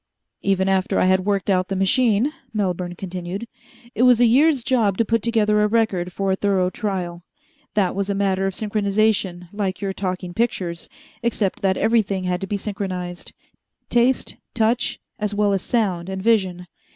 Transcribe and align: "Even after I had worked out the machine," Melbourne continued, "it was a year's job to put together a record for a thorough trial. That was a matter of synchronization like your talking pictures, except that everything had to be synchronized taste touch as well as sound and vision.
"Even 0.41 0.67
after 0.67 0.97
I 0.99 1.05
had 1.05 1.27
worked 1.27 1.47
out 1.47 1.67
the 1.67 1.75
machine," 1.75 2.33
Melbourne 2.55 2.95
continued, 2.95 3.47
"it 3.93 4.01
was 4.01 4.19
a 4.19 4.25
year's 4.25 4.63
job 4.63 4.97
to 4.97 5.05
put 5.05 5.21
together 5.21 5.61
a 5.61 5.67
record 5.67 6.11
for 6.11 6.31
a 6.31 6.35
thorough 6.35 6.71
trial. 6.71 7.23
That 7.75 7.93
was 7.93 8.09
a 8.09 8.15
matter 8.15 8.47
of 8.47 8.55
synchronization 8.55 9.47
like 9.53 9.79
your 9.79 9.93
talking 9.93 10.33
pictures, 10.33 10.89
except 11.21 11.61
that 11.61 11.77
everything 11.77 12.23
had 12.23 12.41
to 12.41 12.47
be 12.47 12.57
synchronized 12.57 13.31
taste 13.91 14.37
touch 14.55 14.99
as 15.19 15.35
well 15.35 15.53
as 15.53 15.61
sound 15.61 16.09
and 16.09 16.19
vision. 16.19 16.65